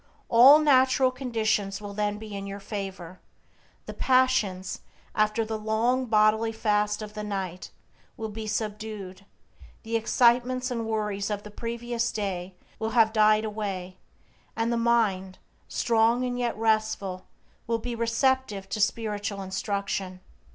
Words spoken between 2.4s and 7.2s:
your favor; the passions, after the long bodily fast of